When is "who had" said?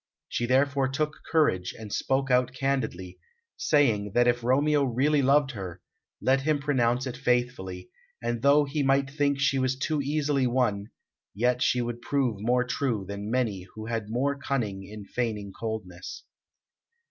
13.75-14.09